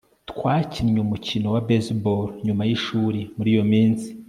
[0.31, 4.07] Twakinnye umukino wa baseball nyuma yishuri muri iyo minsi